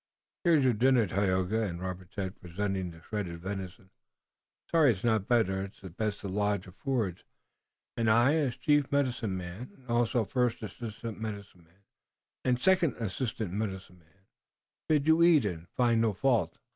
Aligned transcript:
"Here 0.43 0.55
is 0.55 0.63
your 0.63 0.73
dinner, 0.73 1.05
Tayoga," 1.05 1.67
said 1.67 1.79
Robert, 1.79 2.41
presenting 2.41 2.89
the 2.89 3.03
shredded 3.03 3.39
venison. 3.41 3.83
"I'm 4.63 4.69
sorry 4.71 4.91
it's 4.93 5.03
not 5.03 5.27
better, 5.27 5.57
but 5.61 5.65
it's 5.65 5.81
the 5.81 5.91
best 5.91 6.23
the 6.23 6.27
lodge 6.27 6.65
affords, 6.65 7.23
and 7.95 8.09
I, 8.09 8.33
as 8.33 8.57
chief 8.57 8.91
medicine 8.91 9.37
man 9.37 9.69
and 9.75 9.87
also 9.87 10.23
as 10.25 10.31
first 10.31 10.63
assistant 10.63 11.19
medicine 11.21 11.65
man 11.65 11.83
and 12.43 12.59
second 12.59 12.95
assistant 12.95 13.53
medicine 13.53 13.99
man, 13.99 14.25
bid 14.89 15.05
you 15.05 15.21
eat 15.21 15.45
and 15.45 15.67
find 15.77 16.01
no 16.01 16.13
fault." 16.13 16.57